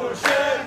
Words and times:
بوشهر 0.00 0.59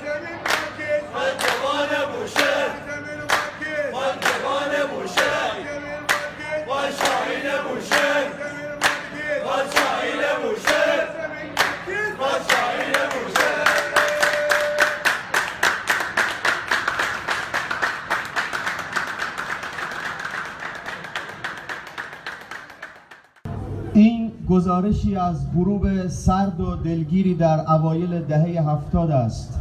گزارشی 24.53 25.15
از 25.15 25.53
غروب 25.55 26.07
سرد 26.07 26.61
و 26.61 26.75
دلگیری 26.75 27.35
در 27.35 27.71
اوایل 27.71 28.21
دهه 28.21 28.69
هفتاد 28.69 29.11
است. 29.11 29.59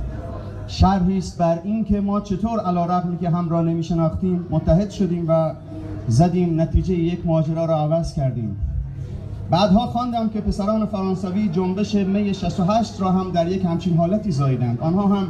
شرحی 0.66 1.18
است 1.18 1.38
بر 1.38 1.58
اینکه 1.64 2.00
ما 2.00 2.20
چطور 2.20 2.60
علا 2.60 2.86
رقمی 2.86 3.18
که 3.18 3.30
هم 3.30 3.48
را 3.48 3.62
نمی 3.62 3.82
شناختیم 3.82 4.46
متحد 4.50 4.90
شدیم 4.90 5.24
و 5.28 5.52
زدیم 6.08 6.60
نتیجه 6.60 6.94
یک 6.94 7.26
ماجرا 7.26 7.64
را 7.64 7.76
عوض 7.76 8.14
کردیم. 8.14 8.56
بعدها 9.50 9.86
خواندم 9.86 10.28
که 10.28 10.40
پسران 10.40 10.86
فرانسوی 10.86 11.48
جنبش 11.48 11.94
می 11.94 12.34
68 12.34 13.00
را 13.00 13.12
هم 13.12 13.30
در 13.30 13.48
یک 13.48 13.64
همچین 13.64 13.96
حالتی 13.96 14.30
زاییدند. 14.30 14.80
آنها 14.80 15.06
هم 15.06 15.26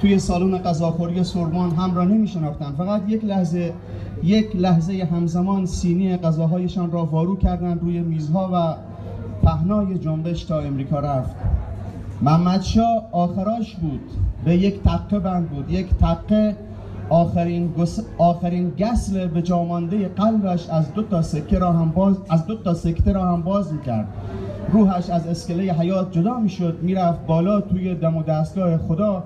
توی 0.00 0.18
سالن 0.18 0.58
غذاخوری 0.58 1.24
سوربن 1.24 1.70
هم 1.70 1.94
را 1.94 2.04
نمی 2.04 2.28
شناختند 2.28 2.74
فقط 2.74 3.02
یک 3.08 3.24
لحظه 3.24 3.72
یک 4.22 4.56
لحظه 4.56 5.08
همزمان 5.12 5.66
سینی 5.66 6.16
غذاهایشان 6.16 6.90
را 6.90 7.04
وارو 7.04 7.36
کردند 7.36 7.80
روی 7.82 8.00
میزها 8.00 8.50
و 8.52 8.74
پهنای 9.42 9.98
جنبش 9.98 10.44
تا 10.44 10.60
امریکا 10.60 11.00
رفت. 11.00 11.36
محمد 12.22 12.62
شاه 12.62 13.08
آخراش 13.12 13.74
بود. 13.74 14.00
به 14.44 14.56
یک 14.56 14.82
تقه 14.82 15.18
بند 15.18 15.48
بود. 15.48 15.70
یک 15.70 15.86
تقه 16.00 16.56
آخرین 17.10 17.72
گس... 17.78 18.00
آخرین 18.18 18.70
گسل 18.70 19.26
به 19.26 19.42
جامانده 19.42 20.08
قلبش 20.08 20.68
از 20.68 20.94
دو 20.94 21.02
تا 21.02 21.22
سکه 21.22 21.58
را 21.58 21.72
هم 21.72 21.90
باز 21.90 22.16
از 22.28 22.46
دو 22.46 22.54
تا 22.54 22.74
سکته 22.74 23.12
را 23.12 23.24
هم 23.24 23.42
باز 23.42 23.72
می‌کرد. 23.72 24.06
روحش 24.72 25.10
از 25.10 25.26
اسکله 25.26 25.72
حیات 25.72 26.12
جدا 26.12 26.38
می‌شد. 26.38 26.78
می‌رفت 26.82 27.26
بالا 27.26 27.60
توی 27.60 27.94
دم 27.94 28.16
و 28.16 28.22
دستگاه 28.22 28.78
خدا 28.78 29.22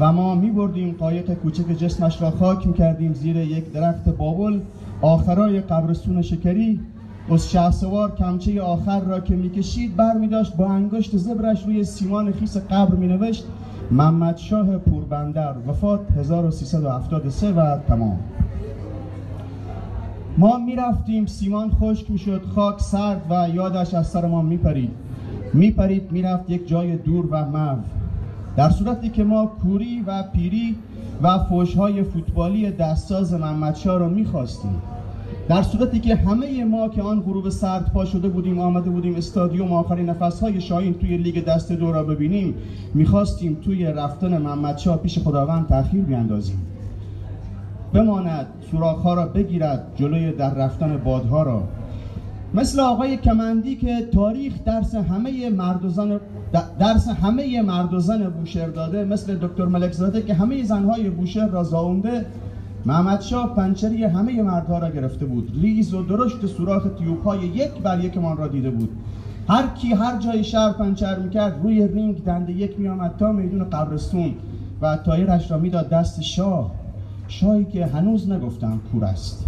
و 0.00 0.12
ما 0.12 0.34
میبردیم 0.34 0.96
قایق 0.98 1.34
کوچک 1.34 1.72
جسمش 1.72 2.22
را 2.22 2.30
خاک 2.30 2.66
می‌کردیم 2.66 3.12
زیر 3.12 3.36
یک 3.36 3.72
درخت 3.72 4.08
بابل. 4.08 4.60
آخرای 5.00 5.60
قبرستون 5.60 6.22
شکری 6.22 6.80
از 7.30 7.50
شهسوار 7.50 8.14
کمچه 8.14 8.62
آخر 8.62 9.00
را 9.00 9.20
که 9.20 9.36
می‌کشید 9.36 9.96
بر 9.96 10.18
میداشت 10.18 10.56
با 10.56 10.66
انگشت 10.66 11.16
زبرش 11.16 11.64
روی 11.64 11.84
سیمان 11.84 12.32
خیس 12.32 12.56
قبر 12.56 12.94
مینوشت 12.94 13.44
محمد 13.90 14.36
شاه 14.36 14.78
پوربندر 14.78 15.54
وفات 15.68 16.00
1373 16.16 17.52
و 17.52 17.78
تمام. 17.78 18.18
ما 20.38 20.58
می‌رفتیم 20.58 21.26
سیمان 21.26 21.70
خشک 21.70 22.10
می‌شد 22.10 22.42
خاک 22.54 22.80
سرد 22.80 23.26
و 23.30 23.48
یادش 23.54 23.94
از 23.94 24.06
سر 24.06 24.26
ما 24.26 24.42
میپرید. 24.42 24.90
میپرید 25.54 26.12
می‌رفت 26.12 26.50
یک 26.50 26.68
جای 26.68 26.96
دور 26.96 27.26
و 27.30 27.44
محو. 27.44 27.78
در 28.56 28.70
صورتی 28.70 29.08
که 29.08 29.24
ما 29.24 29.46
کوری 29.46 30.04
و 30.06 30.22
پیری 30.22 30.76
و 31.22 31.38
فوشهای 31.38 32.02
فوتبالی 32.02 32.70
دستساز 32.70 33.34
محمدشاه 33.34 33.98
را 33.98 34.08
می‌خواستیم. 34.08 34.82
در 35.52 35.62
صورتی 35.62 36.00
که 36.00 36.14
همه 36.14 36.64
ما 36.64 36.88
که 36.88 37.02
آن 37.02 37.20
غروب 37.20 37.48
سرد 37.48 37.92
پا 37.92 38.04
شده 38.04 38.28
بودیم 38.28 38.58
آمده 38.58 38.90
بودیم 38.90 39.14
استادیوم 39.14 39.72
آخرین 39.72 40.08
نفسهای 40.08 40.60
شاهین 40.60 40.94
توی 40.94 41.16
لیگ 41.16 41.44
دست 41.44 41.72
دو 41.72 41.92
را 41.92 42.04
ببینیم 42.04 42.54
می‌خواستیم 42.94 43.58
توی 43.64 43.84
رفتن 43.84 44.38
محمدشاه 44.38 44.96
پیش 44.96 45.18
خداوند 45.18 45.66
تأخیر 45.66 46.04
بیاندازیم. 46.04 46.66
بماند 47.92 48.46
سوراخ‌ها 48.70 49.14
را 49.14 49.26
بگیرد 49.26 49.92
جلوی 49.96 50.32
در 50.32 50.54
رفتن 50.54 50.96
بادها 50.96 51.42
را. 51.42 51.62
مثل 52.54 52.80
آقای 52.80 53.16
کمندی 53.16 53.76
که 53.76 54.08
تاریخ 54.12 54.52
درس 54.64 54.94
همه 54.94 55.50
مرد 55.50 55.84
و 55.84 55.88
زن 55.88 56.20
درس 56.78 57.08
همه 57.08 57.62
مرد 57.62 57.94
و 57.94 58.30
بوشهر 58.30 58.68
داده 58.68 59.04
مثل 59.04 59.34
دکتر 59.34 59.64
ملکزاده 59.64 60.22
که 60.22 60.34
همه 60.34 60.64
زنهای 60.64 61.10
بوشهر 61.10 61.48
را 61.48 61.64
زایونده 61.64 62.26
محمد 62.86 63.20
شاه 63.20 63.54
پنچری 63.54 64.04
همه 64.04 64.42
مردها 64.42 64.78
را 64.78 64.90
گرفته 64.90 65.26
بود. 65.26 65.52
ریز 65.56 65.94
و 65.94 66.02
درشت 66.02 66.46
سوراخ 66.46 66.88
تیوب‌های 66.98 67.46
یک 67.46 67.70
بر 67.82 68.04
یک 68.04 68.18
من 68.18 68.36
را 68.36 68.48
دیده 68.48 68.70
بود. 68.70 68.90
هر 69.48 69.66
کی 69.66 69.92
هر 69.92 70.18
جای 70.18 70.44
شهر 70.44 70.72
پنچر 70.72 71.18
می‌کرد 71.18 71.60
روی 71.62 71.88
رینگ 71.88 72.24
دنده 72.24 72.52
یک 72.52 72.78
میآمد 72.78 73.16
تا 73.18 73.32
میدون 73.32 73.64
قبرستون 73.64 74.34
و 74.82 74.96
تایرش 74.96 75.50
را 75.50 75.58
می‌داد 75.58 75.88
دست 75.88 76.20
شاه. 76.20 76.70
شاهی 77.28 77.64
که 77.64 77.86
هنوز 77.86 78.30
نگفتم 78.30 78.80
کور 78.92 79.04
است. 79.04 79.44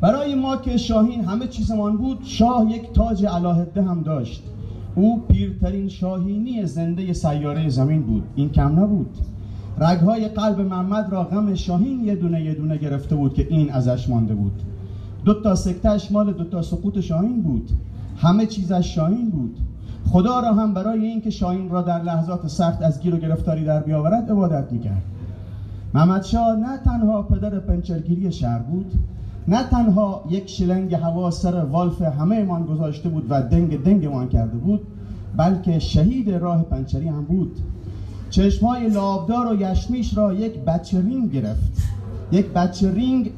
برای 0.00 0.34
ما 0.34 0.56
که 0.56 0.76
شاهین 0.76 1.24
همه 1.24 1.46
چیزمان 1.46 1.96
بود 1.96 2.18
شاه 2.24 2.70
یک 2.70 2.92
تاج 2.92 3.24
علاهده 3.24 3.82
هم 3.82 4.02
داشت. 4.02 4.42
او 4.94 5.20
پیرترین 5.28 5.88
شاهینی 5.88 6.66
زنده 6.66 7.12
سیاره 7.12 7.68
زمین 7.68 8.02
بود. 8.02 8.22
این 8.34 8.48
کم 8.50 8.80
نبود. 8.80 9.18
رگهای 9.80 10.28
قلب 10.28 10.60
محمد 10.60 11.12
را 11.12 11.24
غم 11.24 11.54
شاهین 11.54 12.04
یه 12.04 12.16
دونه 12.16 12.42
یه 12.42 12.54
دونه 12.54 12.76
گرفته 12.76 13.16
بود 13.16 13.34
که 13.34 13.46
این 13.50 13.70
ازش 13.70 14.08
مانده 14.08 14.34
بود. 14.34 14.62
دو 15.24 15.42
تا 15.42 15.54
سکتش 15.54 16.12
مال 16.12 16.32
دو 16.32 16.44
تا 16.44 16.62
سقوط 16.62 17.00
شاهین 17.00 17.42
بود. 17.42 17.70
همه 18.16 18.46
چیزش 18.46 18.94
شاهین 18.94 19.30
بود. 19.30 19.56
خدا 20.10 20.40
را 20.40 20.54
هم 20.54 20.74
برای 20.74 21.06
اینکه 21.06 21.30
شاهین 21.30 21.70
را 21.70 21.82
در 21.82 22.02
لحظات 22.02 22.46
سخت 22.46 22.82
از 22.82 23.00
گیر 23.00 23.14
و 23.14 23.18
گرفتاری 23.18 23.64
در 23.64 23.80
بیاورد 23.80 24.30
عبادت 24.30 24.72
می‌کرد. 24.72 25.02
محمد 25.94 26.22
شاه 26.22 26.56
نه 26.56 26.78
تنها 26.78 27.22
پدر 27.22 27.58
پنچرگیری 27.58 28.32
شهر 28.32 28.58
بود 28.58 28.92
نه 29.48 29.64
تنها 29.64 30.24
یک 30.30 30.48
شلنگ 30.48 30.94
هوا 30.94 31.30
سر 31.30 31.64
والف 31.64 32.02
همه 32.02 32.44
من 32.44 32.64
گذاشته 32.64 33.08
بود 33.08 33.26
و 33.28 33.42
دنگ 33.42 33.82
دنگ 33.82 34.06
من 34.06 34.28
کرده 34.28 34.56
بود 34.56 34.80
بلکه 35.36 35.78
شهید 35.78 36.30
راه 36.30 36.62
پنچری 36.62 37.08
هم 37.08 37.24
بود. 37.24 37.58
چشمای 38.30 38.88
لابدار 38.88 39.52
و 39.52 39.60
یشمیش 39.60 40.16
را 40.16 40.32
یک 40.32 40.58
بچه 40.58 41.00
رینگ 41.00 41.32
گرفت. 41.32 41.72
یک 42.32 42.46
بچه 42.46 42.90
رینگ 42.90 43.30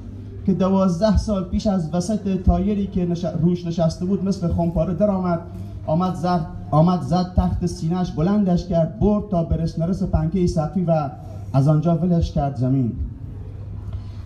که 0.46 0.54
دوازده 0.54 1.16
سال 1.16 1.44
پیش 1.44 1.66
از 1.66 1.94
وسط 1.94 2.42
تایری 2.42 2.86
که 2.86 3.06
نش... 3.06 3.24
روش 3.24 3.66
نشسته 3.66 4.04
بود 4.04 4.24
مثل 4.24 4.48
خمپاره 4.48 4.94
در 4.94 5.10
آمد 5.10 5.40
آمد 5.86 6.14
زد 6.14 6.46
آمد 6.70 7.00
زد 7.00 7.32
تخت 7.36 7.66
سینهش 7.66 8.10
بلندش 8.10 8.66
کرد 8.66 8.98
برد 9.00 9.28
تا 9.30 9.42
برس 9.42 9.78
نرس 9.78 10.02
پنکه 10.02 10.46
سقفی 10.46 10.84
و 10.84 11.10
از 11.52 11.68
آنجا 11.68 11.96
ولش 11.96 12.32
کرد 12.32 12.56
زمین. 12.56 12.92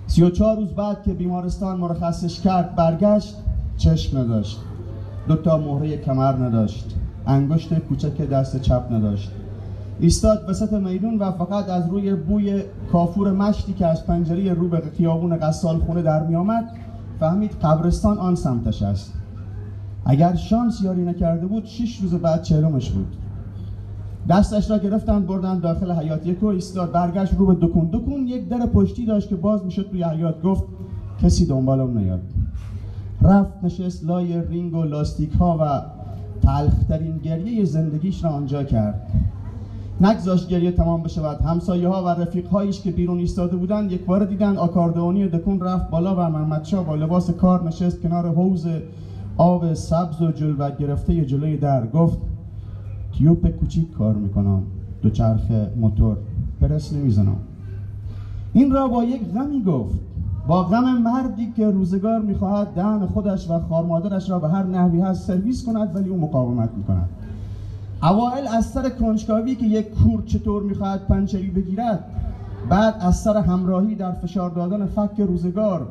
سی 0.07 0.23
و 0.23 0.31
چهار 0.31 0.57
روز 0.57 0.69
بعد 0.69 1.03
که 1.03 1.15
بیمارستان 1.15 1.77
مرخصش 1.77 2.41
کرد 2.41 2.77
برگشت 2.77 3.35
چشم 3.77 4.19
نداشت. 4.19 4.59
دوتا 5.29 5.59
مهره 5.59 5.97
کمر 5.97 6.33
نداشت. 6.33 6.95
انگشت 7.27 7.79
کوچک 7.79 8.29
دست 8.29 8.63
چپ 8.63 8.93
نداشت. 8.93 9.31
ایستاد 10.03 10.45
وسط 10.49 10.73
میدون 10.73 11.19
و 11.19 11.31
فقط 11.31 11.69
از 11.69 11.89
روی 11.89 12.15
بوی 12.15 12.63
کافور 12.93 13.33
مشتی 13.33 13.73
که 13.73 13.87
از 13.87 14.07
پنجره 14.07 14.53
رو 14.53 14.69
به 14.69 14.83
خیابون 14.97 15.37
قصال 15.37 15.79
خونه 15.79 16.03
در 16.03 16.27
می 16.27 16.35
آمد 16.35 16.65
فهمید 17.21 17.53
قبرستان 17.63 18.19
آن 18.19 18.35
سمتش 18.35 18.83
است. 18.83 19.13
اگر 20.05 20.35
شانس 20.35 20.83
یاری 20.83 21.05
نکرده 21.05 21.47
بود 21.47 21.65
شش 21.65 21.99
روز 21.99 22.15
بعد 22.15 22.43
چهلمش 22.43 22.91
بود. 22.91 23.17
دستش 24.29 24.71
را 24.71 24.79
گرفتن 24.79 25.27
بردن 25.27 25.59
داخل 25.59 25.93
حیات 25.93 26.27
یکو 26.27 26.47
ایستاد 26.47 26.93
برگشت 26.93 27.35
رو 27.35 27.47
به 27.47 27.67
دکون. 27.67 27.89
دکون 27.93 28.27
یک 28.27 28.49
در 28.49 28.67
پشتی 28.67 29.07
داشت 29.07 29.29
که 29.29 29.37
باز 29.37 29.65
می‌شد 29.65 29.91
توی 29.91 30.05
حیات 30.05 30.43
گفت 30.43 30.65
کسی 31.23 31.47
دنبالم 31.47 31.99
نیاد. 31.99 32.23
رفت 33.23 33.53
نشست 33.63 34.05
لای 34.05 34.41
رینگ 34.41 34.75
و 34.75 34.85
لاستیک 34.85 35.33
ها 35.33 35.59
و 35.61 35.83
تلخترین 36.47 37.19
گریه 37.19 37.65
زندگیش 37.65 38.25
را 38.25 38.31
آنجا 38.31 38.65
کرد. 38.65 39.09
نگذاشت 40.03 40.49
گریه 40.49 40.71
تمام 40.71 41.03
بشود. 41.03 41.41
همسایه 41.41 41.89
ها 41.89 42.05
و 42.05 42.09
رفیق 42.09 42.49
هایش 42.49 42.81
که 42.81 42.91
بیرون 42.91 43.19
ایستاده 43.19 43.57
بودند 43.57 43.93
یک 43.93 44.05
بار 44.05 44.25
دیدند 44.25 44.59
آکاردئونی 44.59 45.29
دکون 45.29 45.61
رفت 45.61 45.91
بالا 45.91 46.15
و 46.15 46.19
محمد 46.19 46.65
شاه 46.65 46.87
با 46.87 46.95
لباس 46.95 47.31
کار 47.31 47.65
نشست 47.65 48.01
کنار 48.01 48.33
حوض 48.33 48.67
آب 49.37 49.75
سبز 49.75 50.23
و 50.23 50.31
جلوه 50.31 50.71
گرفته 50.77 51.25
جلوی 51.25 51.57
در. 51.57 51.87
گفت 51.87 52.19
تیوب 53.13 53.49
کوچیک 53.49 53.91
کار 53.91 54.15
می‌کنم. 54.15 54.63
دوچرخ 55.03 55.51
موتور. 55.81 56.17
پرس 56.61 56.93
نمی‌زنم. 56.93 57.37
این 58.53 58.71
را 58.71 58.89
با 58.89 59.05
یک 59.05 59.23
غمی 59.25 59.63
گفت. 59.63 59.99
با 60.47 60.63
غم 60.63 60.99
مردی 60.99 61.53
که 61.57 61.71
روزگار 61.71 62.21
می‌خواهد 62.21 62.69
دهن 62.75 63.07
خودش 63.07 63.51
و 63.51 63.59
خارمادرش 63.59 64.31
را 64.31 64.39
به 64.39 64.49
هر 64.49 64.63
نحوی 64.63 65.01
هست 65.01 65.27
سرویس 65.27 65.65
کند 65.67 65.97
ولی 65.97 66.09
او 66.09 66.17
مقاومت 66.17 66.71
می‌کند. 66.77 67.09
اوائل 68.03 68.47
از 68.47 68.67
سر 68.67 68.89
کنجکاوی 68.89 69.55
که 69.55 69.67
یک 69.67 69.91
کور 69.91 70.23
چطور 70.27 70.63
می‌خواهد 70.63 71.07
پنچری 71.07 71.51
بگیرد 71.51 72.05
بعد 72.69 72.97
از 73.01 73.17
سر 73.17 73.37
همراهی 73.37 73.95
در 73.95 74.13
فشار 74.13 74.51
دادن 74.51 74.87
فک 74.87 75.21
روزگار 75.21 75.89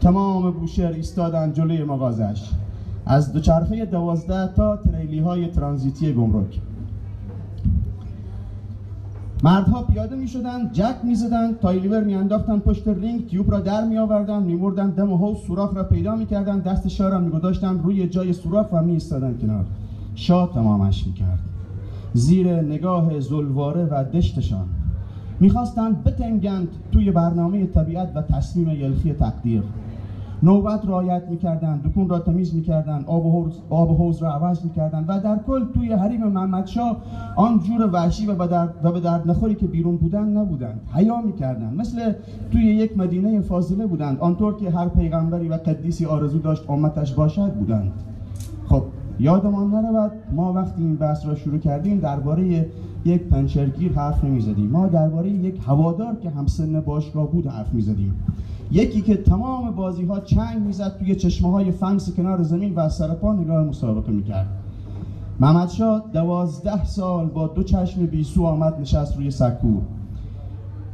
تمام 0.00 0.50
بوشهر 0.50 0.92
ایستادن 0.92 1.52
جلوی 1.52 1.84
مغازش. 1.84 2.50
از 3.06 3.32
دوچرخه 3.32 3.84
دوازده 3.84 4.54
تا 4.54 4.76
تریلی 4.76 5.18
های 5.18 5.48
ترانزیتی 5.48 6.12
گمرک. 6.12 6.60
مردها 9.44 9.82
پیاده 9.82 10.16
می 10.16 10.28
شدن 10.28 10.70
جک 10.72 10.96
می 11.02 11.14
زدن 11.14 11.54
تایلیور 11.54 12.04
می 12.04 12.14
انداختن 12.14 12.58
پشت 12.58 12.88
رینگ 12.88 13.26
تیوب 13.26 13.50
را 13.50 13.60
در 13.60 13.84
می 13.84 13.98
آوردن 13.98 14.42
می 14.42 14.54
مردن 14.54 14.90
دم 14.90 15.12
و 15.12 15.34
سوراخ 15.34 15.76
را 15.76 15.84
پیدا 15.84 16.16
می 16.16 16.26
کردن 16.26 16.58
دست 16.58 16.88
شاه 16.88 17.10
را 17.10 17.18
می 17.18 17.30
گذاشتن 17.30 17.78
روی 17.78 18.08
جای 18.08 18.32
سوراخ 18.32 18.66
و 18.72 18.82
می 18.82 18.92
ایستادن 18.92 19.38
کنار. 19.40 19.64
شاه 20.16 20.52
تمامش 20.54 21.06
می 21.06 21.12
کرد 21.12 21.38
زیر 22.12 22.60
نگاه 22.60 23.20
زلواره 23.20 23.84
و 23.84 24.04
دشتشان 24.04 24.66
می‌خواستند 25.40 26.04
بتنگند 26.04 26.68
توی 26.92 27.10
برنامه 27.10 27.66
طبیعت 27.66 28.12
و 28.14 28.22
تصمیم 28.22 28.68
یلخی 28.68 29.12
تقدیر. 29.12 29.62
نوبت 30.42 30.86
رعایت 30.86 31.22
می‌کردند 31.30 31.82
دکون 31.82 32.08
را 32.08 32.18
تمیز 32.18 32.54
می‌کردند 32.54 33.04
آب 33.06 33.26
و 33.26 33.32
حوض, 33.32 33.52
آب 33.70 33.96
حوض 33.96 34.22
را 34.22 34.32
عوض 34.32 34.64
می‌کردند 34.64 35.04
و 35.08 35.20
در 35.20 35.38
کل 35.46 35.64
توی 35.74 35.92
حریم 35.92 36.26
محمدشاه 36.26 36.96
آن 37.36 37.58
جور 37.58 37.90
وحشی 37.92 38.26
و 38.26 38.34
به 38.34 38.46
درد, 39.00 39.30
نخوری 39.30 39.54
که 39.54 39.66
بیرون 39.66 39.96
بودن 39.96 40.28
نبودند. 40.28 40.80
حیا 40.94 41.20
می‌کردند. 41.20 41.80
مثل 41.80 42.12
توی 42.52 42.62
یک 42.62 42.98
مدینه 42.98 43.40
فاضله 43.40 43.86
بودند. 43.86 44.18
آنطور 44.20 44.56
که 44.56 44.70
هر 44.70 44.88
پیغمبری 44.88 45.48
و 45.48 45.54
قدیسی 45.54 46.06
آرزو 46.06 46.38
داشت 46.38 46.70
امتش 46.70 47.14
باشد 47.14 47.52
بودند. 47.52 47.92
خب 48.66 48.82
یادمان 49.18 49.70
نرود. 49.70 50.12
ما 50.32 50.52
وقتی 50.52 50.82
این 50.82 50.96
بحث 50.96 51.26
را 51.26 51.34
شروع 51.34 51.58
کردیم 51.58 51.98
درباره 51.98 52.66
یک 53.04 53.22
پنچرگیر 53.22 53.92
حرف 53.92 54.24
نمی‌زدیم. 54.24 54.70
ما 54.70 54.88
درباره 54.88 55.30
یک 55.30 55.60
هوادار 55.66 56.16
که 56.16 56.30
همسن 56.30 56.80
باشگاه 56.80 57.26
بود 57.26 57.46
حرف 57.46 57.74
می‌زدیم. 57.74 58.14
یکی 58.70 59.00
که 59.00 59.16
تمام 59.16 59.70
بازی 59.70 60.04
ها 60.04 60.20
چنگ 60.20 60.62
می‌زد 60.66 60.96
توی 60.98 61.14
چشمه 61.14 61.50
های 61.50 61.70
فنس 61.70 62.10
کنار 62.10 62.42
زمین 62.42 62.74
و 62.74 62.80
از 62.80 62.94
سرپا 62.94 63.32
نگاه 63.32 63.64
مسابقه 63.64 64.12
می‌کرد. 64.12 64.46
محمد 65.40 65.68
شاه 65.68 66.02
دوازده 66.12 66.84
سال 66.84 67.26
با 67.26 67.46
دو 67.46 67.62
چشم 67.62 68.06
بیسو 68.06 68.44
آمد 68.44 68.80
نشست 68.80 69.16
روی 69.16 69.30
سکو. 69.30 69.80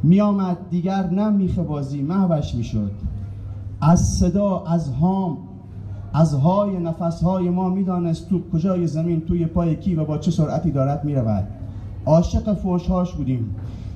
می 0.03 0.21
آمد 0.21 0.57
دیگر 0.71 1.07
نه 1.11 1.31
میخ 1.31 1.59
بازی 1.59 2.03
محوش 2.03 2.55
می‌شد. 2.55 2.91
از 3.81 4.01
صدا 4.01 4.63
از 4.67 4.91
هام 4.91 5.39
از 6.14 6.35
های 6.35 6.79
نفس 6.79 7.23
های 7.23 7.50
ما 7.50 7.69
می‌دانست 7.69 8.29
تو 8.29 8.41
کجای 8.53 8.87
زمین 8.87 9.20
توی 9.20 9.47
پای 9.47 9.76
کی 9.76 9.94
و 9.94 10.05
با 10.05 10.19
چه 10.19 10.31
سرعتی 10.31 10.70
دارد 10.70 11.05
می‌رود. 11.05 11.44
عاشق 12.06 12.55
فوشهاش 12.55 13.12
بودیم. 13.12 13.55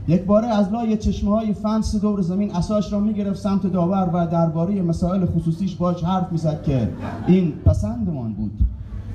یک 0.09 0.25
باره 0.25 0.47
از 0.47 0.73
لای 0.73 0.97
چشمه 0.97 1.31
های 1.31 1.53
فنس 1.53 1.97
دور 1.97 2.21
زمین 2.21 2.55
اساش 2.55 2.93
را 2.93 3.01
می‌گرفت 3.01 3.41
سمت 3.41 3.67
داور 3.67 4.11
و 4.13 4.27
درباره 4.27 4.83
مسائل 4.83 5.27
خصوصیش 5.27 5.77
باش 5.77 6.05
حرف 6.05 6.33
می‌زد 6.33 6.63
که 6.63 6.89
این 7.27 7.53
پسندمان 7.65 8.33
بود. 8.33 8.53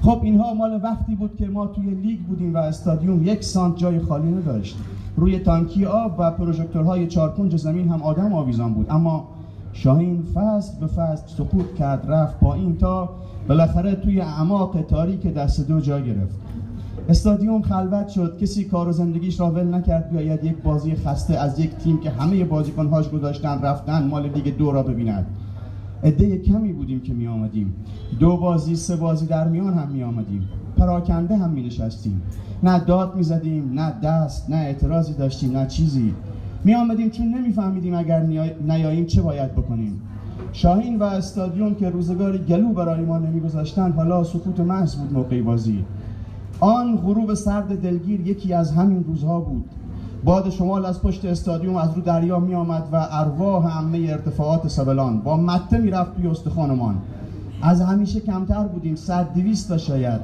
خب 0.01 0.19
اینها 0.23 0.53
مال 0.53 0.79
وقتی 0.83 1.15
بود 1.15 1.35
که 1.35 1.47
ما 1.47 1.67
توی 1.67 1.89
لیگ 1.89 2.19
بودیم 2.19 2.53
و 2.53 2.57
استادیوم 2.57 3.27
یک 3.27 3.43
سانت 3.43 3.77
جای 3.77 3.99
خالی 3.99 4.31
نداشت. 4.31 4.77
روی 5.17 5.39
تانکی 5.39 5.85
آب 5.85 6.15
و 6.19 6.31
پروژکتورهای 6.31 7.07
چارکنج 7.07 7.55
زمین 7.55 7.89
هم 7.89 8.01
آدم 8.01 8.33
آویزان 8.33 8.73
بود. 8.73 8.87
اما 8.89 9.27
شاهین 9.73 10.23
فصل 10.33 10.79
به 10.79 10.87
فصل 10.87 11.27
سقوط 11.37 11.75
کرد 11.75 12.11
رفت 12.11 12.39
پایین 12.39 12.77
تا 12.77 13.09
بالاخره 13.47 13.95
توی 13.95 14.21
اعماق 14.21 14.81
تاریک 14.81 15.33
دست 15.33 15.67
دو 15.67 15.79
جا 15.79 15.99
گرفت. 15.99 16.35
استادیوم 17.09 17.61
خلوت 17.61 18.07
شد 18.07 18.37
کسی 18.41 18.63
کار 18.63 18.87
و 18.87 18.91
زندگیش 18.91 19.39
را 19.39 19.51
ول 19.51 19.75
نکرد 19.75 20.09
بیاید 20.09 20.43
یک 20.43 20.57
بازی 20.57 20.95
خسته 20.95 21.37
از 21.37 21.59
یک 21.59 21.75
تیم 21.75 21.99
که 21.99 22.09
همه 22.09 22.43
بازیکنهاش 22.43 23.09
گذاشتن 23.09 23.61
رفتن 23.61 24.07
مال 24.07 24.29
دیگه 24.29 24.51
دو 24.51 24.71
را 24.71 24.83
ببیند. 24.83 25.25
عده 26.03 26.37
کمی 26.37 26.73
بودیم 26.73 26.99
که 26.99 27.13
می 27.13 27.27
آمدیم 27.27 27.75
دو 28.19 28.37
بازی 28.37 28.75
سه 28.75 28.95
بازی 28.95 29.25
در 29.25 29.47
میان 29.47 29.73
هم 29.73 29.89
می 29.89 30.03
آمدیم 30.03 30.49
پراکنده 30.77 31.37
هم 31.37 31.49
می 31.49 31.63
نشستیم 31.63 32.21
نه 32.63 32.79
داد 32.79 33.15
می 33.15 33.23
زدیم 33.23 33.73
نه 33.73 33.93
دست 34.03 34.49
نه 34.49 34.55
اعتراضی 34.55 35.13
داشتیم 35.13 35.57
نه 35.57 35.67
چیزی. 35.67 36.13
می 36.63 36.75
آمدیم 36.75 37.09
چون 37.09 37.27
نمیفهمیدیم 37.27 37.93
اگر 37.93 38.23
نیاییم 38.67 39.05
چه 39.05 39.21
باید 39.21 39.51
بکنیم. 39.51 40.01
شاهین 40.53 40.99
و 40.99 41.03
استادیوم 41.03 41.75
که 41.75 41.89
روزگاری 41.89 42.37
گلو 42.37 42.73
برای 42.73 43.01
ما 43.01 43.17
نمیگذاشتن 43.17 43.91
حالا 43.91 44.23
سکوت 44.23 44.59
محض 44.59 44.95
بود 44.95 45.13
موقع 45.13 45.41
بازی. 45.41 45.85
آن 46.59 46.97
غروب 46.97 47.33
سرد 47.33 47.81
دلگیر 47.81 48.27
یکی 48.27 48.53
از 48.53 48.71
همین 48.71 49.03
روزها 49.03 49.39
بود. 49.39 49.65
باد 50.23 50.49
شمال 50.49 50.85
از 50.85 51.01
پشت 51.01 51.25
استادیوم 51.25 51.75
از 51.75 51.93
رو 51.93 52.01
دریا 52.01 52.39
می 52.39 52.53
آمد 52.53 52.83
و 52.91 53.07
ارواح 53.11 53.77
عمه 53.77 54.07
ارتفاعات 54.09 54.67
سبلان 54.67 55.19
با 55.19 55.37
مته 55.37 55.77
می 55.77 55.91
رفت 55.91 56.15
توی 56.15 56.27
استخانمان 56.27 56.97
از 57.61 57.81
همیشه 57.81 58.19
کمتر 58.19 58.63
بودیم 58.63 58.95
صد 58.95 59.33
دویست 59.33 59.67
تا 59.67 59.77
شاید. 59.77 60.21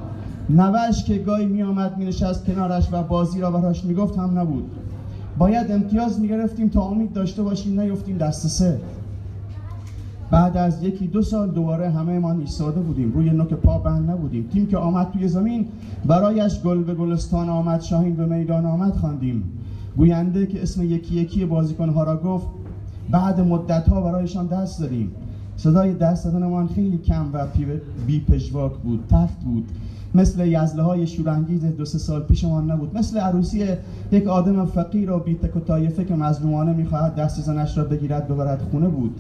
نوش 0.50 1.04
که 1.04 1.18
گاهی 1.18 1.45
می 1.45 1.63
آمد 1.63 1.98
می 1.98 2.06
نشست 2.06 2.45
کنارش 2.45 2.88
و 2.92 3.04
بازی 3.04 3.42
را 3.42 3.51
براش 3.51 3.86
می 3.86 3.94
گفت 3.94 4.18
هم 4.18 4.39
نبود. 4.39 4.72
باید 5.38 5.72
امتیاز 5.72 6.19
می 6.19 6.28
گرفتیم 6.28 6.69
تا 6.69 6.81
امید 6.81 7.13
داشته 7.13 7.44
باشیم 7.44 7.80
نیفتیم 7.80 8.18
دست 8.18 8.48
سه. 8.48 8.80
بعد 10.31 10.57
از 10.57 10.84
یکی 10.84 11.07
دو 11.07 11.22
سال 11.22 11.51
دوباره 11.51 11.89
همه 11.89 12.19
ما 12.19 12.31
ایستاده 12.31 12.80
بودیم. 12.80 13.12
روی 13.12 13.30
نوک 13.30 13.54
پا 13.54 13.78
بند 13.78 14.12
نبودیم. 14.12 14.48
تیم 14.54 14.68
که 14.68 14.78
آمد 14.78 15.12
توی 15.12 15.28
زمین 15.28 15.66
برایش 16.06 16.62
گل 16.62 16.84
به 16.84 16.94
گلستان 16.94 17.50
آمد 17.50 17.81
شاهین 17.81 18.16
به 18.16 18.25
میدان 18.25 18.66
آمد 18.66 18.95
خواندیم. 18.95 19.44
گوینده 19.98 20.45
که 20.45 20.62
اسم 20.62 20.84
یکی 20.84 21.16
یکی 21.16 21.45
بازیکنها 21.45 22.04
را 22.04 22.18
گفت 22.18 22.48
بعد 23.12 23.39
مدت 23.39 23.89
ها 23.89 24.01
برایشان 24.01 24.48
دست 24.48 24.80
دادیم. 24.80 25.12
صدای 25.57 25.94
دست 25.94 26.25
دادنمان 26.25 26.68
خیلی 26.68 26.98
کم 26.98 27.25
و 27.34 27.45
بی 28.07 28.19
بود 28.84 29.04
تخت 29.10 29.39
بود. 29.39 29.66
مثل 30.15 30.48
یزله 30.48 30.83
های 30.83 31.07
شورانگیز 31.07 31.65
دو 31.65 31.86
سه 31.86 31.98
سال 31.98 32.24
پیشمان 32.24 32.71
نبود. 32.71 32.98
مثل 32.98 33.18
عروسی 33.18 33.65
یک 34.12 34.27
آدم 34.27 34.65
فقیر 34.65 35.12
و 35.12 35.19
بیتک 35.19 35.56
و 35.56 35.59
طایفه 35.59 36.06
که 36.06 36.15
مظلومانه 36.15 36.74
می‌خواهد 36.74 37.15
دست 37.15 37.42
زنش 37.42 37.77
را 37.77 37.83
بگیرد 37.83 38.27
ببرد 38.27 38.62
خونه 38.71 38.88
بود. 38.88 39.19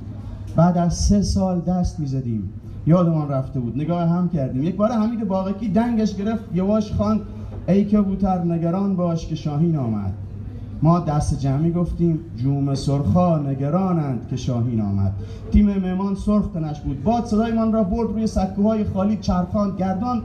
بعد 0.55 0.77
از 0.77 0.93
سه 0.93 1.21
سال 1.21 1.59
دست 1.59 1.99
می‌زدیم. 1.99 2.49
یادمان 2.87 3.29
رفته 3.29 3.59
بود. 3.59 3.77
نگاه 3.77 4.09
هم 4.09 4.29
کردیم. 4.29 4.63
یک 4.63 4.75
بار 4.75 4.91
حمید 4.91 5.27
باقکی 5.27 5.69
دنگش 5.69 6.15
گرفت 6.15 6.43
یواش 6.53 6.91
خواند 6.91 7.21
ای 7.67 7.85
که 7.85 8.01
بوتر 8.01 8.43
نگران 8.43 8.95
باش 8.95 9.27
که 9.27 9.35
شاهین 9.35 9.77
آمد. 9.77 10.13
ما 10.81 10.99
دست 10.99 11.39
جمعی 11.39 11.71
گفتیم 11.71 12.19
جوم 12.35 12.75
سرخا 12.75 13.39
نگرانند 13.39 14.27
که 14.29 14.35
شاهین 14.35 14.81
آمد. 14.81 15.11
تیم 15.51 15.65
مهمان 15.65 16.15
سرخ 16.15 16.47
تنش 16.53 16.81
بود. 16.81 17.03
باد 17.03 17.25
صدایمان 17.25 17.73
را 17.73 17.83
برد 17.83 18.09
روی 18.09 18.27
سکوهای 18.27 18.83
خالی 18.83 19.17
چرخان 19.17 19.75
گردان 19.75 20.21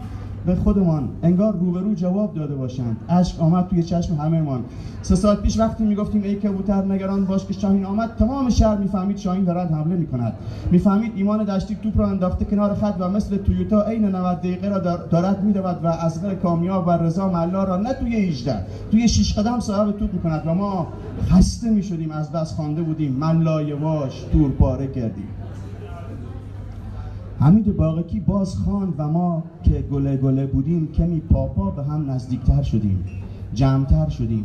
به 0.46 0.54
خودمان 0.54 1.08
انگار 1.22 1.56
روبرو 1.56 1.94
جواب 1.94 2.34
داده 2.34 2.54
باشند. 2.54 2.96
اشک 3.08 3.40
آمد 3.40 3.68
توی 3.68 3.82
چشم 3.82 4.14
همهمان. 4.14 4.64
سه 5.02 5.14
سال 5.14 5.36
پیش 5.36 5.58
وقتی 5.58 5.84
می‌گفتیم 5.84 6.22
ای 6.22 6.34
کبوتر 6.34 6.84
نگران 6.84 7.24
باش 7.24 7.46
که 7.46 7.52
شاهین 7.52 7.84
آمد 7.84 8.10
تمام 8.18 8.50
شهر 8.50 8.76
می‌فهمید 8.76 9.16
شاهین 9.16 9.44
دارد 9.44 9.70
حمله 9.70 9.96
می‌کند. 9.96 10.32
می‌فهمید 10.70 11.12
ایمان 11.16 11.44
دشتی 11.44 11.76
توپ 11.82 11.98
را 11.98 12.08
انداخته 12.08 12.44
کنار 12.44 12.74
خط 12.74 12.94
و 12.98 13.08
مثل 13.08 13.36
تویوتا 13.36 13.82
عین 13.82 14.04
90 14.04 14.38
دقیقه 14.38 14.68
را 14.68 14.78
دارد 14.78 15.44
میدود 15.44 15.64
و 15.82 15.86
از 15.86 16.20
کامیاب 16.42 16.86
و 16.86 16.90
رضا 16.90 17.28
ملا 17.28 17.64
را 17.64 17.76
نه 17.76 17.92
توی 17.92 18.16
18 18.16 18.56
توی 18.90 19.08
6 19.08 19.38
قدم 19.38 19.60
صاحب 19.60 19.90
توپ 19.90 20.12
می‌کند 20.14 20.42
و 20.46 20.54
ما 20.54 20.86
خسته 21.30 21.70
می‌شدیم 21.70 22.10
از 22.10 22.32
دست 22.32 22.54
خوانده 22.54 22.82
بودیم. 22.82 23.12
ملا 23.12 23.62
یواش 23.62 24.24
تور 24.32 24.50
پاره 24.50 24.86
کردیم. 24.86 25.28
حمید 27.42 27.76
باقکی 27.76 28.20
باز 28.20 28.56
خان 28.56 28.94
و 28.98 29.08
ما 29.08 29.42
که 29.62 29.84
گله 29.92 30.16
گله 30.16 30.46
بودیم 30.46 30.92
کمی 30.92 31.20
پاپا 31.20 31.70
به 31.70 31.82
هم 31.82 32.10
نزدیکتر 32.10 32.62
شدیم 32.62 33.04
جمعتر 33.54 34.08
شدیم. 34.08 34.44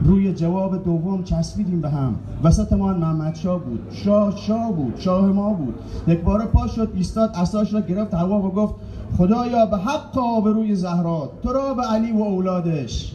روی 0.00 0.34
جواب 0.34 0.84
دوم 0.84 1.22
چسبیدیم 1.22 1.80
به 1.80 1.90
هم. 1.90 2.14
وسطمان 2.44 2.96
محمد 2.96 3.34
شاه 3.34 3.60
بود. 3.60 3.80
شاه 3.90 4.36
شاه 4.36 4.72
بود. 4.72 4.96
شاه 4.96 5.26
ما 5.26 5.52
بود. 5.52 5.74
یک 6.06 6.20
بار 6.20 6.46
پا 6.46 6.66
شد 6.66 6.92
ایستاد 6.94 7.30
اساش 7.34 7.74
را 7.74 7.80
گرفت 7.80 8.14
هوا 8.14 8.38
و 8.38 8.50
گفت 8.50 8.74
خدایا 9.18 9.66
به 9.66 9.76
حق 9.76 10.18
روی 10.44 10.74
زهرا 10.74 11.30
تو 11.42 11.52
را 11.52 11.74
به 11.74 11.82
علی 11.82 12.12
و 12.12 12.20
اولادش. 12.20 13.14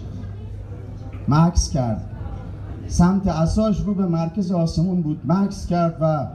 مکس 1.28 1.70
کرد. 1.70 2.02
سمت 2.88 3.28
اساش 3.28 3.82
رو 3.82 3.94
به 3.94 4.06
مرکز 4.06 4.52
آسمون 4.52 5.02
بود. 5.02 5.22
مکس 5.26 5.68
کرد 5.68 5.98
و 6.02 6.28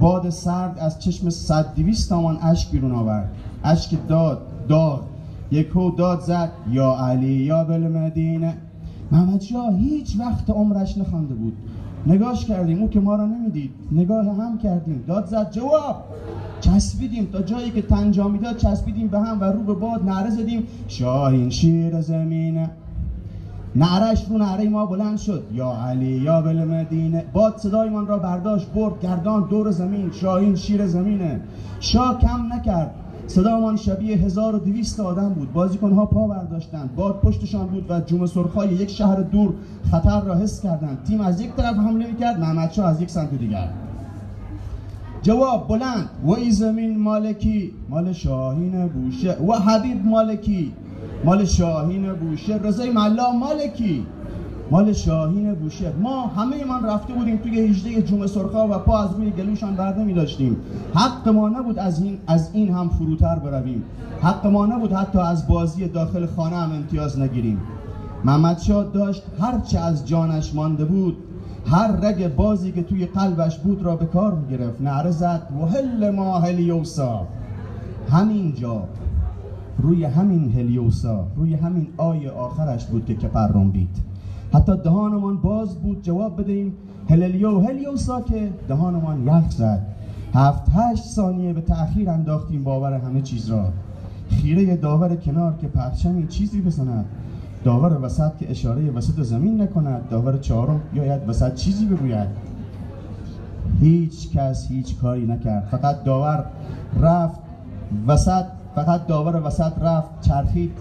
باد 0.00 0.30
سرد 0.30 0.78
از 0.78 0.98
چشم 0.98 1.30
صد 1.30 1.74
دویست 1.74 2.08
تامان 2.08 2.38
اشک 2.42 2.70
بیرون 2.70 2.92
آورد. 2.92 3.30
اشک 3.64 4.06
داد 4.08 4.38
داغ 4.68 5.00
یکو 5.50 5.90
داد 5.90 6.20
زد. 6.20 6.50
یا 6.70 6.96
علی 6.98 7.26
یا 7.26 7.64
مدینه. 7.64 8.56
محمد 9.12 9.40
شاه 9.40 9.72
هیچ 9.74 10.16
وقت 10.18 10.50
عمرش 10.50 10.98
نخوانده 10.98 11.34
بود. 11.34 11.52
نگاش 12.06 12.44
کردیم 12.44 12.80
او 12.80 12.88
که 12.88 13.00
ما 13.00 13.14
را 13.16 13.26
نمی‌دید. 13.26 13.70
نگاه 13.92 14.24
هم 14.36 14.58
کردیم. 14.58 15.04
داد 15.06 15.26
زد 15.26 15.50
جواب! 15.50 15.96
چسبیدیم 16.60 17.24
تا 17.32 17.42
جایی 17.42 17.70
که 17.70 17.82
تنجا 17.82 18.28
می‌داد 18.28 18.56
چسبیدیم 18.56 19.08
به 19.08 19.20
هم 19.20 19.40
و 19.40 19.44
رو 19.44 19.62
به 19.62 19.74
باد 19.74 20.04
نعره 20.04 20.30
زدیم. 20.30 20.62
شاهین 20.88 21.50
شیر 21.50 22.00
زمینه. 22.00 22.70
نعرش 23.76 24.24
رو 24.28 24.38
نعره 24.38 24.68
ما 24.68 24.86
بلند 24.86 25.18
شد. 25.18 25.42
یا 25.52 25.72
علی 25.72 26.06
یا 26.06 26.42
بل 26.42 26.64
مدینه. 26.64 27.24
باد 27.32 27.56
صدایمان 27.56 28.06
را 28.06 28.18
برداشت 28.18 28.66
برد 28.72 29.00
گردان 29.00 29.46
دور 29.50 29.70
زمین 29.70 30.10
شاهین 30.12 30.54
شیر 30.56 30.86
زمینه. 30.86 31.40
شاه 31.80 32.18
کم 32.18 32.52
نکرد. 32.52 32.94
صدامان 33.26 33.76
شبیه 33.76 34.16
1200 34.16 35.00
آدم 35.00 35.28
بود. 35.28 35.52
بازیکنها 35.52 36.06
پا 36.06 36.26
برداشتند. 36.26 36.94
باد 36.96 37.20
پشتشان 37.20 37.66
بود 37.66 37.86
و 37.88 38.00
جوم 38.00 38.26
سرخای 38.26 38.68
یک 38.68 38.90
شهر 38.90 39.16
دور 39.20 39.54
خطر 39.90 40.20
را 40.20 40.34
حس 40.34 40.62
کردند. 40.62 40.98
تیم 41.04 41.20
از 41.20 41.40
یک 41.40 41.54
طرف 41.56 41.76
حمله 41.76 42.06
می‌کرد. 42.06 42.40
محمد 42.40 42.80
از 42.80 43.02
یک 43.02 43.10
سمت 43.10 43.34
دیگر. 43.38 43.68
جواب 45.22 45.68
بلند. 45.68 46.08
و 46.24 46.30
ای 46.30 46.50
زمین 46.50 46.98
مالکی. 46.98 47.72
مال 47.90 48.12
شاهین 48.12 48.86
بوشه. 48.86 49.32
و 49.32 49.52
حبیب 49.52 50.06
مالکی. 50.06 50.72
مال 51.24 51.44
شاهین 51.44 52.12
بوشه 52.12 52.56
رضای 52.56 52.90
ملا 52.90 53.32
مالکی 53.32 54.06
مال 54.70 54.92
شاهین 54.92 55.54
بوشه 55.54 55.92
ما 56.02 56.26
همه 56.26 56.64
من 56.64 56.86
رفته 56.86 57.12
بودیم 57.12 57.36
توی 57.36 57.60
هجده 57.60 58.02
جمعه 58.02 58.26
سرخا 58.26 58.68
و 58.68 58.78
پا 58.78 58.98
از 58.98 59.14
روی 59.16 59.30
گلوشان 59.30 59.74
برده 59.74 60.04
می 60.04 60.14
داشتیم 60.14 60.56
حق 60.94 61.28
ما 61.28 61.48
نبود 61.48 61.78
از 61.78 62.02
این, 62.02 62.18
از 62.26 62.50
این 62.52 62.74
هم 62.74 62.88
فروتر 62.88 63.38
برویم. 63.38 63.82
حق 64.22 64.46
ما 64.46 64.66
نبود 64.66 64.92
حتی 64.92 65.18
از 65.18 65.48
بازی 65.48 65.88
داخل 65.88 66.26
خانه 66.26 66.56
هم 66.56 66.72
امتیاز 66.72 67.20
نگیریم. 67.20 67.60
محمد 68.24 68.58
شاد 68.58 68.92
داشت 68.92 69.22
هرچه 69.40 69.78
از 69.78 70.08
جانش 70.08 70.54
مانده 70.54 70.84
بود 70.84 71.16
هر 71.66 71.92
رگ 71.92 72.34
بازی 72.34 72.72
که 72.72 72.82
توی 72.82 73.06
قلبش 73.06 73.58
بود 73.58 73.82
را 73.82 73.96
به 73.96 74.06
کار 74.06 74.34
می 74.34 74.56
گرفت 74.56 74.80
نعره 74.80 75.10
زد 75.10 75.48
وهل 75.60 76.10
ما 76.10 76.38
هلیوسا 76.38 77.26
همینجا 78.10 78.82
روی 79.78 80.04
همین 80.04 80.52
هلیوسا 80.52 81.26
روی 81.36 81.54
همین 81.54 81.86
آی 81.96 82.28
آخرش 82.28 82.84
بود 82.86 83.04
که 83.04 83.14
کپر 83.14 83.48
بید. 83.64 83.96
حتی 84.52 84.76
دهانمان 84.76 85.36
باز 85.36 85.78
بود 85.78 86.02
جواب 86.02 86.40
بدهیم 86.40 86.72
هللیو 87.10 87.60
هلیوسا 87.60 88.20
که 88.20 88.52
دهانمان 88.68 89.26
یخ 89.26 89.50
زد. 89.50 89.86
هفت 90.34 90.62
هشت 90.74 91.04
ثانیه 91.04 91.52
به 91.52 91.60
تأخیر 91.60 92.10
انداختیم 92.10 92.64
باور 92.64 92.92
همه 92.92 93.20
چیز 93.20 93.50
را. 93.50 93.64
خیره 94.30 94.76
داور 94.76 95.16
کنار 95.16 95.54
که 95.60 95.66
پرچمی 95.66 96.26
چیزی 96.26 96.60
بزند. 96.60 97.04
داور 97.64 98.04
وسط 98.04 98.36
که 98.36 98.50
اشاره 98.50 98.90
وسط 98.90 99.22
زمین 99.22 99.62
نکند. 99.62 100.08
داور 100.10 100.38
چهارم 100.38 100.80
بیاید 100.92 101.28
وسط 101.28 101.54
چیزی 101.54 101.86
بگوید. 101.86 102.28
هیچ 103.80 104.30
کس 104.30 104.68
هیچ 104.68 104.98
کاری 104.98 105.26
نکرد. 105.26 105.68
فقط 105.70 106.04
داور 106.04 106.44
رفت 107.00 107.40
وسط 108.06 108.44
فقط 108.74 109.06
داور 109.06 109.46
وسط 109.46 109.72
رفت 109.80 110.20
چرخید 110.20 110.72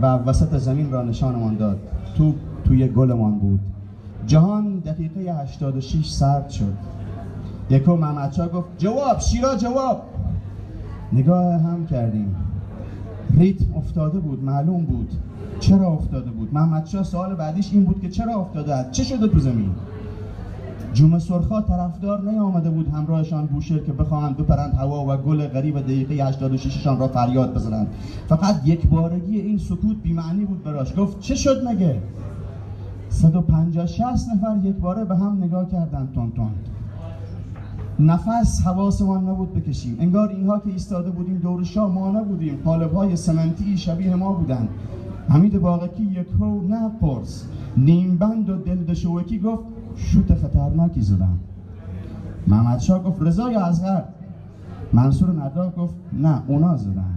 و 0.00 0.06
وسط 0.06 0.56
زمین 0.56 0.90
را 0.90 1.02
نشانمان 1.02 1.56
داد. 1.56 1.78
توپ 2.16 2.34
توی 2.64 2.88
گلمان 2.88 3.38
بود. 3.38 3.60
جهان 4.26 4.78
دقیقه 4.78 5.42
86 5.42 6.10
سرد 6.10 6.50
شد. 6.50 6.74
یکو 7.70 7.96
محمد 7.96 8.50
گفت 8.52 8.68
جواب 8.78 9.18
شیرا 9.18 9.56
جواب. 9.56 10.02
نگاه 11.12 11.54
هم 11.54 11.86
کردیم. 11.86 12.36
ریتم 13.38 13.74
افتاده 13.76 14.18
بود 14.18 14.44
معلوم 14.44 14.84
بود. 14.84 15.12
چرا 15.60 15.86
افتاده 15.86 16.30
بود؟ 16.30 16.54
محمد 16.54 16.86
شاه 16.86 17.02
سوال 17.02 17.34
بعدیش 17.34 17.72
این 17.72 17.84
بود 17.84 18.00
که 18.00 18.08
چرا 18.08 18.34
افتاده 18.34 18.90
چه 18.90 19.04
شده 19.04 19.28
تو 19.28 19.38
زمین؟ 19.38 19.70
جوم 20.92 21.18
سرخا 21.18 21.60
طرفدار 21.60 22.30
نیامده 22.30 22.70
بود 22.70 22.88
همراهشان 22.88 23.46
بوشهر 23.46 23.78
که 23.78 23.92
بخواهند 23.92 24.36
بپرند 24.36 24.74
هوا 24.74 25.14
و 25.14 25.16
گل 25.16 25.46
غریب 25.46 25.80
دقیقه 25.80 26.14
86 26.14 26.84
شان 26.84 26.98
را 26.98 27.08
فریاد 27.08 27.54
بزنند. 27.54 27.86
فقط 28.28 28.60
یک 28.64 28.86
بارگی 28.86 29.40
این 29.40 29.58
سکوت 29.58 29.96
بیمعنی 30.02 30.44
بود 30.44 30.64
براش. 30.64 30.96
گفت 30.98 31.20
چه 31.20 31.34
شد 31.34 31.68
مگه؟ 31.68 32.02
150 33.08 33.86
60 33.86 34.28
نفر 34.34 34.56
یک 34.64 34.76
باره 34.76 35.04
به 35.04 35.16
هم 35.16 35.44
نگاه 35.44 35.70
کردند 35.70 36.12
تون 36.14 36.32
تون 36.32 36.50
نفس 38.00 38.62
حواسمان 38.66 39.28
نبود 39.28 39.54
بکشیم. 39.54 39.96
انگار 40.00 40.28
اینها 40.28 40.58
که 40.58 40.70
ایستاده 40.70 41.10
بودیم 41.10 41.38
دور 41.38 41.64
شاه 41.64 41.92
ما 41.92 42.10
نبودیم 42.10 42.58
قالب 42.64 42.94
های 42.94 43.16
سمنتی 43.16 43.76
شبیه 43.76 44.14
ما 44.14 44.32
بودند. 44.32 44.68
حمید 45.28 45.60
باغکی 45.60 46.02
یک 46.02 46.26
هو 46.40 46.60
نه 46.68 46.90
نیم 47.76 48.16
بند 48.16 48.50
و 48.50 48.56
دل 48.56 48.94
گفت 49.38 49.64
شوت 50.02 50.34
خطرناکی 50.34 51.00
زدم. 51.00 51.38
محمد 52.46 52.78
شاه 52.78 53.02
گفت 53.02 53.22
رضا 53.22 53.52
یا 53.52 53.60
ازغر 53.60 54.02
منصور 54.92 55.42
نداف 55.42 55.78
گفت 55.78 55.94
نه 56.12 56.42
اونا 56.46 56.76
زدن. 56.76 57.14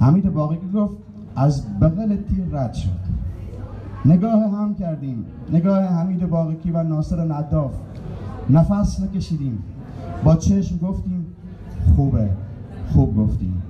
حمید 0.00 0.32
باغکی 0.32 0.68
گفت 0.74 0.94
از 1.36 1.78
بغل 1.80 2.16
تیر 2.16 2.44
رد 2.52 2.74
شد. 2.74 3.06
نگاه 4.04 4.50
هم 4.50 4.74
کردیم. 4.74 5.24
نگاه 5.52 5.82
حمید 5.82 6.30
باقی 6.30 6.70
و 6.70 6.82
ناصر 6.82 7.32
نداف 7.32 7.72
نفس 8.50 9.00
نکشیدیم. 9.00 9.58
با 10.24 10.36
چشم 10.36 10.76
گفتیم 10.78 11.26
خوبه. 11.96 12.30
خوب 12.92 13.16
گفتیم. 13.16 13.62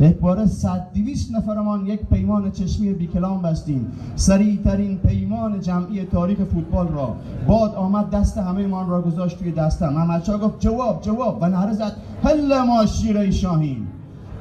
یک 0.00 0.16
باره 0.16 0.46
صد 0.46 0.86
دیویست 0.92 1.34
نفرمان 1.34 1.86
یک 1.86 2.00
پیمان 2.06 2.50
چشمی 2.50 2.92
بیکلام 2.92 3.42
بستیم. 3.42 3.92
سریع 4.16 4.56
ترین 4.64 4.98
پیمان 4.98 5.60
جمعی 5.60 6.04
تاریخ 6.04 6.38
فوتبال 6.38 6.88
را. 6.88 7.16
باد 7.46 7.74
آمد 7.74 8.10
دست 8.10 8.38
همه 8.38 8.66
من 8.66 8.88
را 8.88 9.02
گذاشت 9.02 9.38
توی 9.38 9.52
دستم. 9.52 9.88
محمد 9.88 10.24
شاه 10.24 10.40
گفت 10.40 10.60
جواب 10.60 11.02
جواب. 11.02 11.38
و 11.40 11.48
نهره 11.48 11.72
زد 11.72 11.96
هل 12.24 12.62
ما 12.62 12.86
شیره 12.86 13.30
شاهین. 13.30 13.86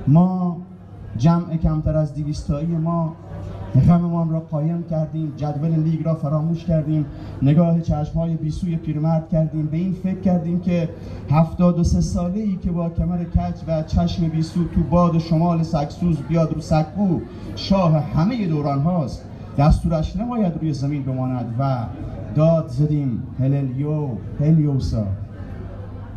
ما 0.08 0.58
جمع 1.18 1.58
کمتر 1.58 1.98
از 1.98 2.14
دیویستایی 2.14 2.68
ما 2.68 3.14
غممان 3.76 4.30
را 4.30 4.40
قایم 4.40 4.84
کردیم 4.84 5.34
جدول 5.38 5.70
لیگ 5.70 6.06
را 6.06 6.16
فراموش 6.16 6.66
کردیم 6.66 7.06
نگاه 7.42 7.82
چشمهای 7.82 8.36
بیسوی 8.36 8.76
پیرمرد 8.76 9.30
کردیم. 9.30 9.66
به 9.66 9.78
این 9.78 9.94
فکر 9.94 10.20
کردیم 10.20 10.60
که 10.60 10.90
هفتاد 11.32 11.80
و 11.80 11.84
سه 11.84 12.02
ساله 12.02 12.40
ای 12.40 12.56
که 12.56 12.72
با 12.72 12.90
کمر 12.90 13.24
کچ 13.24 13.56
و 13.68 13.84
چشم 13.84 14.28
بیسو 14.28 14.68
تو 14.68 14.84
باد 14.84 15.18
شمال 15.18 15.64
سکسوز 15.64 16.18
بیاد 16.18 16.54
رو 16.54 16.62
سکبو 16.62 17.22
شاه 17.56 18.00
همه 18.00 18.48
دوران 18.48 18.82
هاست. 18.82 19.26
دستورش 19.58 20.16
نباید 20.16 20.54
روی 20.62 20.74
زمین 20.74 21.04
بماند 21.04 21.56
و 21.60 21.86
داد 22.36 22.68
زدیم. 22.68 23.24
هللیو 23.40 24.08
هلیوسا 24.40 25.04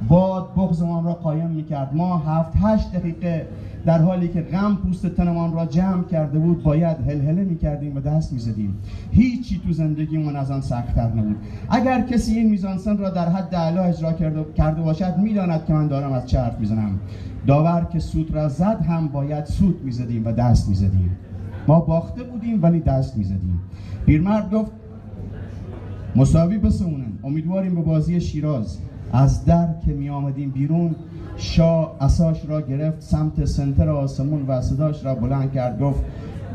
باد 0.08 0.48
بغزمان 0.56 1.04
را 1.04 1.12
قایم 1.12 1.50
می‌کرد. 1.50 1.94
ما 1.94 2.18
هفت 2.18 2.52
هشت 2.62 2.92
دقیقه 2.92 3.46
در 3.86 4.02
حالی 4.02 4.28
که 4.28 4.40
غم 4.40 4.76
پوست 4.76 5.06
تنمان 5.06 5.52
را 5.52 5.66
جمع 5.66 6.04
کرده 6.04 6.38
بود 6.38 6.62
باید 6.62 6.96
هلهله 7.08 7.44
می‌کردیم 7.44 7.96
و 7.96 8.00
دست 8.00 8.32
می‌زدیم. 8.32 8.74
هیچی 9.10 9.60
تو 9.66 9.72
زندگیمون 9.72 10.36
از 10.36 10.50
آن 10.50 10.60
سختتر 10.60 11.08
نبود. 11.08 11.36
اگر 11.70 12.00
کسی 12.00 12.34
این 12.34 12.50
میزانسن 12.50 12.98
را 12.98 13.10
در 13.10 13.28
حد 13.28 13.54
اعلا 13.54 13.82
اجرا 13.82 14.12
کرده 14.56 14.82
باشد 14.82 15.18
می‌داند 15.18 15.66
که 15.66 15.72
من 15.72 15.88
دارم 15.88 16.12
از 16.12 16.26
چه 16.26 16.40
حرف 16.40 16.60
می‌زنم. 16.60 17.00
داور 17.46 17.86
که 17.92 17.98
سود 17.98 18.30
را 18.30 18.48
زد 18.48 18.84
هم 18.88 19.08
باید 19.08 19.44
سود 19.44 19.84
می‌زدیم 19.84 20.24
و 20.24 20.32
دست 20.32 20.68
می‌زدیم. 20.68 21.10
ما 21.68 21.80
باخته 21.80 22.22
بودیم 22.22 22.62
ولی 22.62 22.80
دست 22.80 23.16
می‌زدیم. 23.16 23.60
پیرمرد 24.06 24.50
گفت 24.50 24.70
مساوی 26.16 26.58
بسونن 26.58 27.12
امیدواریم 27.24 27.74
به 27.74 27.82
بازی 27.82 28.20
شیراز. 28.20 28.78
از 29.12 29.44
در 29.44 29.68
که 29.86 29.92
می 29.92 30.08
آمدیم 30.08 30.50
بیرون 30.50 30.94
شاه 31.40 31.96
اساش 32.00 32.46
را 32.48 32.60
گرفت 32.60 33.02
سمت 33.02 33.44
سنتر 33.44 33.88
آسمون 33.88 34.44
و 34.48 34.60
صداش 34.60 35.04
را 35.04 35.14
بلند 35.14 35.52
کرد 35.52 35.80
گفت 35.80 36.04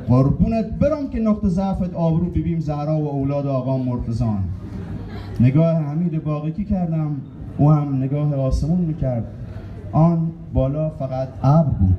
قربونت 0.07 0.65
برم 0.65 1.09
که 1.09 1.19
نقطه 1.19 1.47
ضعفت 1.49 1.93
آبرو 1.93 2.25
ببیم 2.25 2.59
زهرا 2.59 2.97
و 2.97 3.07
اولاد 3.07 3.47
آقا 3.47 3.77
مرتزان 3.77 4.43
نگاه 5.39 5.75
حمید 5.75 6.23
باقی 6.23 6.63
کردم؟ 6.63 7.11
او 7.57 7.71
هم 7.71 8.03
نگاه 8.03 8.35
آسمون 8.35 8.79
می‌کرد. 8.79 9.23
آن 9.91 10.31
بالا 10.53 10.89
فقط 10.89 11.27
ابر 11.43 11.69
بود. 11.69 11.97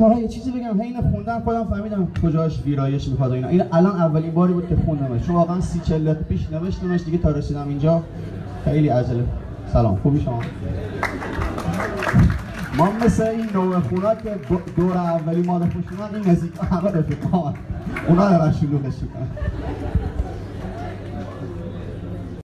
یه 0.00 0.28
چیزی 0.28 0.50
بگم 0.50 0.82
حین 0.82 1.00
خوندن 1.12 1.40
خودم 1.40 1.64
فهمیدم 1.64 2.08
کجاش 2.22 2.62
ویرایش 2.62 3.08
می‌خواد 3.08 3.32
اینا. 3.32 3.48
این 3.48 3.62
الان 3.72 3.96
اولین 3.96 4.30
باری 4.30 4.52
بود 4.52 4.68
که 4.68 4.76
خوندمش. 4.86 5.26
چون 5.26 5.34
واقعا 5.34 5.60
سی 5.60 5.80
چل 5.80 6.14
پیش 6.14 6.52
نوشتمش 6.52 7.04
دیگه 7.04 7.18
تا 7.18 7.30
رسیدم 7.30 7.68
اینجا. 7.68 8.02
خیلی 8.64 8.88
عجله. 8.88 9.24
سلام. 9.72 9.96
خوبی 9.96 10.20
شما؟ 10.20 10.40
ما 12.76 12.88
مثل 13.04 13.22
این 13.22 13.46
نوع 13.54 13.80
خونا 13.80 14.14
که 14.14 14.30
دور 14.76 14.96
اولی 14.96 15.42
ماده 15.42 15.64
خوش 15.64 15.84
این 16.14 16.30
نزدیک 16.30 16.52
همه 16.70 16.90
رفیق 16.90 17.18
اونا 18.08 18.30
دارن 18.30 18.52
شلوغش 18.52 18.94